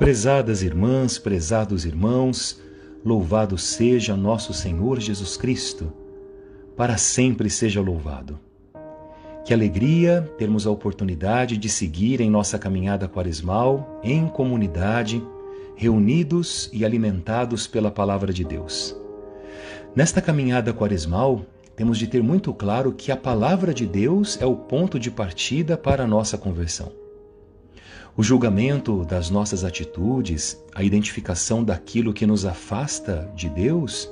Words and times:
Prezadas 0.00 0.62
irmãs, 0.62 1.18
prezados 1.18 1.84
irmãos, 1.84 2.58
louvado 3.04 3.58
seja 3.58 4.16
nosso 4.16 4.54
Senhor 4.54 4.98
Jesus 4.98 5.36
Cristo, 5.36 5.92
para 6.74 6.96
sempre 6.96 7.50
seja 7.50 7.82
louvado. 7.82 8.40
Que 9.44 9.52
alegria 9.52 10.26
termos 10.38 10.66
a 10.66 10.70
oportunidade 10.70 11.58
de 11.58 11.68
seguir 11.68 12.22
em 12.22 12.30
nossa 12.30 12.58
caminhada 12.58 13.06
quaresmal, 13.06 14.00
em 14.02 14.26
comunidade, 14.26 15.22
reunidos 15.76 16.70
e 16.72 16.82
alimentados 16.82 17.66
pela 17.66 17.90
Palavra 17.90 18.32
de 18.32 18.42
Deus. 18.42 18.96
Nesta 19.94 20.22
caminhada 20.22 20.72
quaresmal, 20.72 21.44
temos 21.76 21.98
de 21.98 22.06
ter 22.06 22.22
muito 22.22 22.54
claro 22.54 22.94
que 22.94 23.12
a 23.12 23.16
Palavra 23.18 23.74
de 23.74 23.84
Deus 23.84 24.40
é 24.40 24.46
o 24.46 24.56
ponto 24.56 24.98
de 24.98 25.10
partida 25.10 25.76
para 25.76 26.04
a 26.04 26.06
nossa 26.06 26.38
conversão. 26.38 26.90
O 28.16 28.22
julgamento 28.22 29.04
das 29.04 29.30
nossas 29.30 29.64
atitudes, 29.64 30.62
a 30.74 30.82
identificação 30.82 31.62
daquilo 31.62 32.12
que 32.12 32.26
nos 32.26 32.44
afasta 32.44 33.30
de 33.36 33.48
Deus, 33.48 34.10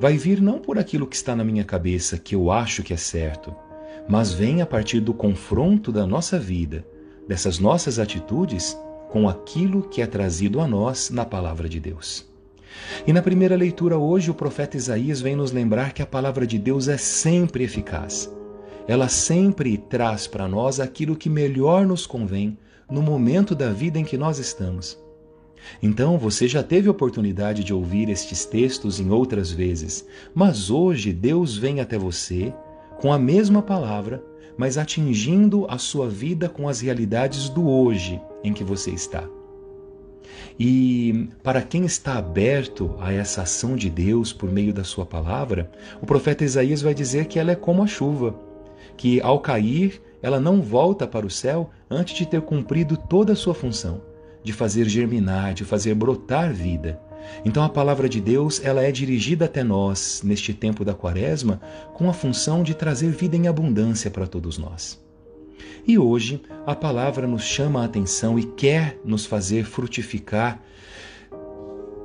vai 0.00 0.16
vir 0.16 0.40
não 0.40 0.58
por 0.58 0.78
aquilo 0.78 1.06
que 1.06 1.16
está 1.16 1.36
na 1.36 1.44
minha 1.44 1.64
cabeça, 1.64 2.18
que 2.18 2.34
eu 2.34 2.50
acho 2.50 2.82
que 2.82 2.94
é 2.94 2.96
certo, 2.96 3.54
mas 4.08 4.32
vem 4.32 4.62
a 4.62 4.66
partir 4.66 5.00
do 5.00 5.12
confronto 5.12 5.92
da 5.92 6.06
nossa 6.06 6.38
vida, 6.38 6.86
dessas 7.28 7.58
nossas 7.58 7.98
atitudes, 7.98 8.76
com 9.10 9.28
aquilo 9.28 9.82
que 9.82 10.00
é 10.00 10.06
trazido 10.06 10.60
a 10.60 10.66
nós 10.66 11.10
na 11.10 11.24
palavra 11.24 11.68
de 11.68 11.78
Deus. 11.78 12.26
E 13.06 13.12
na 13.12 13.22
primeira 13.22 13.56
leitura 13.56 13.98
hoje, 13.98 14.30
o 14.30 14.34
profeta 14.34 14.76
Isaías 14.76 15.20
vem 15.20 15.36
nos 15.36 15.52
lembrar 15.52 15.92
que 15.92 16.02
a 16.02 16.06
palavra 16.06 16.46
de 16.46 16.58
Deus 16.58 16.88
é 16.88 16.96
sempre 16.96 17.64
eficaz. 17.64 18.32
Ela 18.88 19.08
sempre 19.08 19.76
traz 19.76 20.26
para 20.26 20.48
nós 20.48 20.80
aquilo 20.80 21.16
que 21.16 21.28
melhor 21.28 21.86
nos 21.86 22.06
convém 22.06 22.56
no 22.90 23.02
momento 23.02 23.54
da 23.54 23.70
vida 23.70 23.98
em 23.98 24.04
que 24.04 24.16
nós 24.16 24.38
estamos. 24.38 24.98
Então 25.82 26.18
você 26.18 26.46
já 26.46 26.62
teve 26.62 26.88
oportunidade 26.88 27.64
de 27.64 27.74
ouvir 27.74 28.08
estes 28.08 28.44
textos 28.44 29.00
em 29.00 29.10
outras 29.10 29.50
vezes, 29.50 30.06
mas 30.34 30.70
hoje 30.70 31.12
Deus 31.12 31.56
vem 31.56 31.80
até 31.80 31.98
você 31.98 32.54
com 33.00 33.12
a 33.12 33.18
mesma 33.18 33.60
palavra, 33.60 34.22
mas 34.56 34.78
atingindo 34.78 35.66
a 35.68 35.78
sua 35.78 36.08
vida 36.08 36.48
com 36.48 36.68
as 36.68 36.80
realidades 36.80 37.48
do 37.48 37.68
hoje 37.68 38.20
em 38.42 38.52
que 38.52 38.64
você 38.64 38.90
está. 38.90 39.28
E 40.58 41.28
para 41.42 41.60
quem 41.60 41.84
está 41.84 42.16
aberto 42.16 42.94
a 42.98 43.12
essa 43.12 43.42
ação 43.42 43.76
de 43.76 43.90
Deus 43.90 44.32
por 44.32 44.50
meio 44.50 44.72
da 44.72 44.84
sua 44.84 45.04
palavra, 45.04 45.70
o 46.00 46.06
profeta 46.06 46.44
Isaías 46.44 46.80
vai 46.80 46.94
dizer 46.94 47.26
que 47.26 47.38
ela 47.38 47.52
é 47.52 47.56
como 47.56 47.82
a 47.82 47.86
chuva, 47.86 48.34
que 48.96 49.20
ao 49.20 49.40
cair 49.40 50.00
ela 50.22 50.40
não 50.40 50.60
volta 50.60 51.06
para 51.06 51.26
o 51.26 51.30
céu 51.30 51.70
antes 51.90 52.16
de 52.16 52.26
ter 52.26 52.40
cumprido 52.40 52.96
toda 52.96 53.32
a 53.32 53.36
sua 53.36 53.54
função, 53.54 54.02
de 54.42 54.52
fazer 54.52 54.88
germinar, 54.88 55.54
de 55.54 55.64
fazer 55.64 55.94
brotar 55.94 56.52
vida. 56.52 57.00
Então 57.44 57.62
a 57.62 57.68
palavra 57.68 58.08
de 58.08 58.20
Deus, 58.20 58.60
ela 58.64 58.82
é 58.82 58.90
dirigida 58.90 59.44
até 59.44 59.62
nós 59.62 60.22
neste 60.24 60.54
tempo 60.54 60.84
da 60.84 60.94
Quaresma 60.94 61.60
com 61.94 62.08
a 62.08 62.12
função 62.12 62.62
de 62.62 62.74
trazer 62.74 63.10
vida 63.10 63.36
em 63.36 63.48
abundância 63.48 64.10
para 64.10 64.26
todos 64.26 64.58
nós. 64.58 65.04
E 65.86 65.98
hoje 65.98 66.42
a 66.66 66.74
palavra 66.74 67.26
nos 67.26 67.42
chama 67.42 67.82
a 67.82 67.84
atenção 67.84 68.38
e 68.38 68.44
quer 68.44 68.98
nos 69.04 69.24
fazer 69.24 69.64
frutificar, 69.64 70.60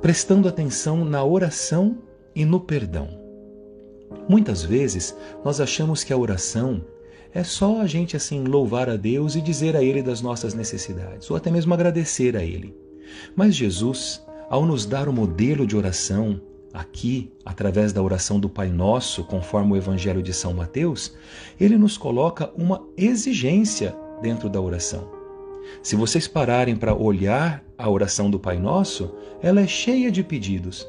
prestando 0.00 0.48
atenção 0.48 1.04
na 1.04 1.24
oração 1.24 1.98
e 2.34 2.44
no 2.44 2.60
perdão. 2.60 3.21
Muitas 4.28 4.62
vezes 4.62 5.16
nós 5.44 5.60
achamos 5.60 6.04
que 6.04 6.12
a 6.12 6.16
oração 6.16 6.84
é 7.34 7.42
só 7.42 7.80
a 7.80 7.86
gente 7.86 8.16
assim 8.16 8.44
louvar 8.44 8.90
a 8.90 8.96
Deus 8.96 9.34
e 9.34 9.40
dizer 9.40 9.76
a 9.76 9.82
Ele 9.82 10.02
das 10.02 10.20
nossas 10.20 10.54
necessidades, 10.54 11.30
ou 11.30 11.36
até 11.36 11.50
mesmo 11.50 11.72
agradecer 11.72 12.36
a 12.36 12.44
Ele. 12.44 12.76
Mas 13.34 13.54
Jesus, 13.54 14.22
ao 14.50 14.66
nos 14.66 14.84
dar 14.84 15.08
o 15.08 15.12
modelo 15.12 15.66
de 15.66 15.76
oração, 15.76 16.40
aqui, 16.72 17.30
através 17.44 17.92
da 17.92 18.02
oração 18.02 18.40
do 18.40 18.48
Pai 18.48 18.68
Nosso, 18.70 19.24
conforme 19.24 19.72
o 19.72 19.76
Evangelho 19.76 20.22
de 20.22 20.32
São 20.32 20.54
Mateus, 20.54 21.14
ele 21.60 21.76
nos 21.76 21.98
coloca 21.98 22.50
uma 22.56 22.82
exigência 22.96 23.94
dentro 24.22 24.48
da 24.48 24.60
oração. 24.60 25.10
Se 25.82 25.94
vocês 25.96 26.26
pararem 26.26 26.76
para 26.76 26.94
olhar 26.94 27.62
a 27.76 27.88
oração 27.88 28.30
do 28.30 28.38
Pai 28.38 28.58
Nosso, 28.58 29.14
ela 29.42 29.60
é 29.60 29.66
cheia 29.66 30.10
de 30.10 30.22
pedidos, 30.22 30.86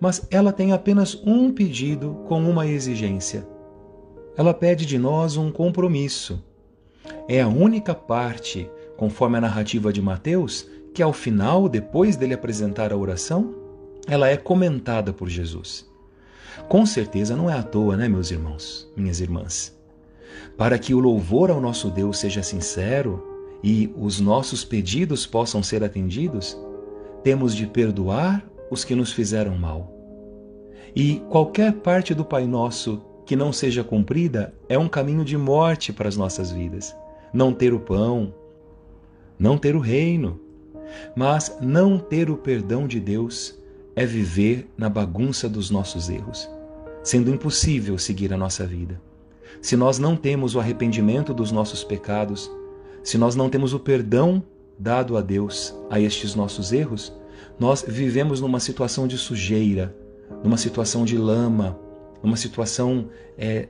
mas 0.00 0.26
ela 0.30 0.52
tem 0.52 0.72
apenas 0.72 1.14
um 1.26 1.52
pedido 1.52 2.24
com 2.26 2.42
uma 2.42 2.66
exigência 2.66 3.46
ela 4.40 4.54
pede 4.54 4.86
de 4.86 4.98
nós 4.98 5.36
um 5.36 5.50
compromisso. 5.50 6.42
É 7.28 7.42
a 7.42 7.48
única 7.48 7.94
parte, 7.94 8.70
conforme 8.96 9.36
a 9.36 9.40
narrativa 9.42 9.92
de 9.92 10.00
Mateus, 10.00 10.66
que 10.94 11.02
ao 11.02 11.12
final, 11.12 11.68
depois 11.68 12.16
dele 12.16 12.32
apresentar 12.32 12.90
a 12.90 12.96
oração, 12.96 13.54
ela 14.06 14.28
é 14.28 14.38
comentada 14.38 15.12
por 15.12 15.28
Jesus. 15.28 15.86
Com 16.70 16.86
certeza 16.86 17.36
não 17.36 17.50
é 17.50 17.52
à 17.52 17.62
toa, 17.62 17.98
né, 17.98 18.08
meus 18.08 18.30
irmãos, 18.30 18.90
minhas 18.96 19.20
irmãs? 19.20 19.78
Para 20.56 20.78
que 20.78 20.94
o 20.94 21.00
louvor 21.00 21.50
ao 21.50 21.60
nosso 21.60 21.90
Deus 21.90 22.18
seja 22.18 22.42
sincero 22.42 23.22
e 23.62 23.92
os 23.94 24.20
nossos 24.20 24.64
pedidos 24.64 25.26
possam 25.26 25.62
ser 25.62 25.84
atendidos, 25.84 26.56
temos 27.22 27.54
de 27.54 27.66
perdoar 27.66 28.42
os 28.70 28.84
que 28.84 28.94
nos 28.94 29.12
fizeram 29.12 29.58
mal. 29.58 29.92
E 30.94 31.22
qualquer 31.28 31.72
parte 31.74 32.14
do 32.14 32.24
Pai 32.24 32.46
Nosso 32.46 33.02
que 33.26 33.36
não 33.36 33.52
seja 33.52 33.84
cumprida 33.84 34.54
é 34.68 34.78
um 34.78 34.88
caminho 34.88 35.24
de 35.24 35.36
morte 35.36 35.92
para 35.92 36.08
as 36.08 36.16
nossas 36.16 36.50
vidas. 36.50 36.96
Não 37.32 37.52
ter 37.52 37.72
o 37.72 37.80
pão, 37.80 38.34
não 39.38 39.56
ter 39.56 39.76
o 39.76 39.80
reino. 39.80 40.40
Mas 41.14 41.56
não 41.60 41.98
ter 41.98 42.30
o 42.30 42.36
perdão 42.36 42.86
de 42.86 42.98
Deus 42.98 43.56
é 43.94 44.04
viver 44.04 44.68
na 44.76 44.88
bagunça 44.88 45.48
dos 45.48 45.70
nossos 45.70 46.08
erros, 46.08 46.50
sendo 47.02 47.30
impossível 47.30 47.96
seguir 47.98 48.32
a 48.32 48.36
nossa 48.36 48.66
vida. 48.66 49.00
Se 49.62 49.76
nós 49.76 49.98
não 49.98 50.16
temos 50.16 50.54
o 50.54 50.60
arrependimento 50.60 51.32
dos 51.34 51.52
nossos 51.52 51.84
pecados, 51.84 52.50
se 53.02 53.16
nós 53.18 53.36
não 53.36 53.48
temos 53.48 53.72
o 53.72 53.78
perdão 53.78 54.42
dado 54.78 55.16
a 55.16 55.20
Deus 55.20 55.74
a 55.90 56.00
estes 56.00 56.34
nossos 56.34 56.72
erros, 56.72 57.12
nós 57.60 57.84
vivemos 57.86 58.40
numa 58.40 58.58
situação 58.58 59.06
de 59.06 59.18
sujeira, 59.18 59.94
numa 60.42 60.56
situação 60.56 61.04
de 61.04 61.18
lama, 61.18 61.78
numa 62.22 62.36
situação 62.36 63.10
é, 63.36 63.68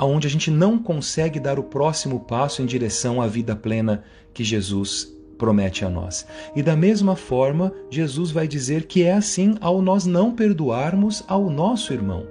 onde 0.00 0.28
a 0.28 0.30
gente 0.30 0.48
não 0.50 0.78
consegue 0.78 1.40
dar 1.40 1.58
o 1.58 1.64
próximo 1.64 2.20
passo 2.20 2.62
em 2.62 2.66
direção 2.66 3.20
à 3.20 3.26
vida 3.26 3.56
plena 3.56 4.04
que 4.32 4.44
Jesus 4.44 5.12
promete 5.36 5.84
a 5.84 5.90
nós. 5.90 6.24
E 6.54 6.62
da 6.62 6.76
mesma 6.76 7.16
forma, 7.16 7.72
Jesus 7.90 8.30
vai 8.30 8.46
dizer 8.46 8.86
que 8.86 9.02
é 9.02 9.12
assim 9.12 9.56
ao 9.60 9.82
nós 9.82 10.06
não 10.06 10.32
perdoarmos 10.32 11.24
ao 11.26 11.50
nosso 11.50 11.92
irmão. 11.92 12.24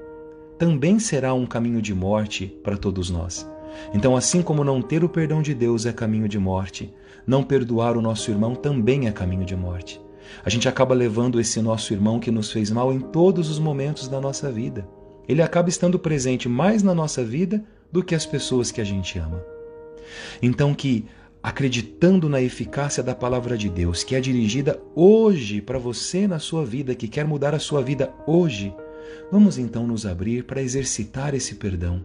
Também 0.58 0.98
será 0.98 1.34
um 1.34 1.46
caminho 1.46 1.82
de 1.82 1.94
morte 1.94 2.48
para 2.64 2.78
todos 2.78 3.10
nós. 3.10 3.46
Então, 3.94 4.16
assim 4.16 4.42
como 4.42 4.64
não 4.64 4.82
ter 4.82 5.04
o 5.04 5.10
perdão 5.10 5.42
de 5.42 5.54
Deus 5.54 5.86
é 5.86 5.92
caminho 5.92 6.30
de 6.30 6.40
morte, 6.40 6.94
não 7.28 7.44
perdoar 7.44 7.98
o 7.98 8.02
nosso 8.02 8.32
irmão 8.32 8.56
também 8.56 9.08
é 9.08 9.12
caminho 9.12 9.44
de 9.44 9.56
morte. 9.56 10.00
A 10.44 10.50
gente 10.50 10.68
acaba 10.68 10.96
levando 10.96 11.40
esse 11.40 11.62
nosso 11.62 11.94
irmão 11.94 12.20
que 12.20 12.32
nos 12.32 12.52
fez 12.52 12.72
mal 12.72 12.92
em 12.92 13.00
todos 13.00 13.50
os 13.50 13.60
momentos 13.60 14.08
da 14.08 14.20
nossa 14.20 14.52
vida 14.52 14.88
ele 15.32 15.42
acaba 15.42 15.70
estando 15.70 16.00
presente 16.00 16.50
mais 16.50 16.84
na 16.84 16.94
nossa 16.94 17.24
vida 17.24 17.64
do 17.92 18.04
que 18.04 18.16
as 18.16 18.26
pessoas 18.26 18.72
que 18.72 18.82
a 18.82 18.84
gente 18.84 19.18
ama. 19.18 19.44
Então, 20.42 20.74
que 20.74 21.06
acreditando 21.42 22.30
na 22.30 22.42
eficácia 22.42 23.02
da 23.02 23.16
palavra 23.16 23.58
de 23.58 23.70
Deus, 23.70 24.04
que 24.04 24.16
é 24.16 24.20
dirigida 24.20 24.82
hoje 24.94 25.62
para 25.62 25.80
você 25.80 26.28
na 26.28 26.38
sua 26.38 26.66
vida, 26.66 26.94
que 26.94 27.08
quer 27.08 27.26
mudar 27.26 27.56
a 27.56 27.60
sua 27.60 27.82
vida 27.82 28.14
hoje, 28.28 28.74
vamos 29.32 29.58
então 29.58 29.88
nos 29.88 30.06
abrir 30.06 30.44
para 30.44 30.62
exercitar 30.62 31.34
esse 31.34 31.56
perdão 31.56 32.04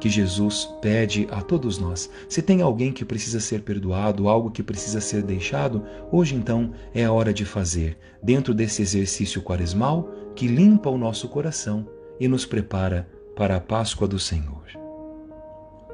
que 0.00 0.08
Jesus 0.08 0.68
pede 0.80 1.26
a 1.30 1.42
todos 1.42 1.78
nós. 1.78 2.10
Se 2.28 2.40
tem 2.42 2.62
alguém 2.62 2.92
que 2.92 3.04
precisa 3.04 3.40
ser 3.40 3.62
perdoado, 3.62 4.28
algo 4.28 4.50
que 4.50 4.62
precisa 4.62 5.00
ser 5.00 5.22
deixado, 5.22 5.84
hoje 6.10 6.34
então 6.34 6.72
é 6.94 7.04
a 7.04 7.12
hora 7.12 7.32
de 7.32 7.44
fazer, 7.44 7.98
dentro 8.22 8.54
desse 8.54 8.82
exercício 8.82 9.42
quaresmal 9.42 10.10
que 10.34 10.46
limpa 10.46 10.90
o 10.90 10.98
nosso 10.98 11.28
coração 11.28 11.88
e 12.20 12.28
nos 12.28 12.46
prepara 12.46 13.08
para 13.36 13.56
a 13.56 13.60
Páscoa 13.60 14.06
do 14.06 14.18
Senhor. 14.18 14.64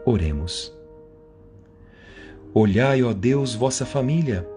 Oremos. 0.05 0.73
Olhai, 2.53 3.03
ó 3.03 3.13
Deus, 3.13 3.55
vossa 3.55 3.85
família, 3.85 4.49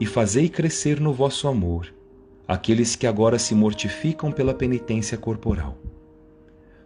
e 0.00 0.06
fazei 0.06 0.48
crescer 0.48 1.00
no 1.00 1.12
vosso 1.12 1.46
amor 1.46 1.92
aqueles 2.46 2.94
que 2.94 3.06
agora 3.06 3.38
se 3.38 3.54
mortificam 3.54 4.30
pela 4.30 4.54
penitência 4.54 5.16
corporal. 5.16 5.78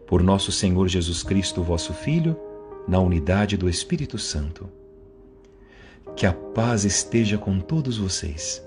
Por 0.08 0.22
nosso 0.22 0.50
Senhor 0.50 0.88
Jesus 0.88 1.22
Cristo, 1.22 1.62
vosso 1.62 1.93
Filho, 1.93 2.37
na 2.88 2.99
unidade 2.99 3.56
do 3.56 3.69
Espírito 3.69 4.19
Santo. 4.19 4.69
Que 6.16 6.26
a 6.26 6.32
paz 6.32 6.84
esteja 6.84 7.38
com 7.38 7.60
todos 7.60 7.96
vocês 7.99 8.66